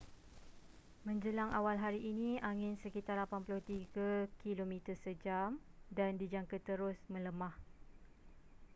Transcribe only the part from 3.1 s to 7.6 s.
83 km sejam dan dijangka terus melemah